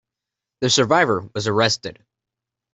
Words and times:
The 0.61 0.71
survivor 0.71 1.29
was 1.35 1.45
arrested. 1.45 2.03